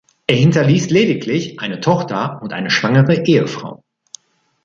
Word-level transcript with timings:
Er 0.25 0.35
hinterließ 0.35 0.89
lediglich 0.89 1.59
eine 1.59 1.79
Tochter 1.79 2.41
und 2.41 2.53
eine 2.53 2.71
schwangere 2.71 3.23
Ehefrau. 3.23 3.83